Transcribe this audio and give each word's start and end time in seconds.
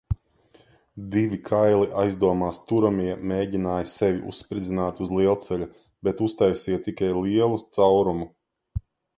Divi 1.15 1.37
kaili 1.49 1.89
aizdomās 2.03 2.57
turamie 2.71 3.17
mēģināja 3.33 3.89
sevi 3.93 4.23
uzspridzināt 4.33 5.03
uz 5.07 5.13
lielceļa, 5.21 5.69
bet 6.09 6.27
uztaisīja 6.29 6.83
tikai 6.89 7.15
lielu 7.23 7.63
caurumu. 7.79 8.31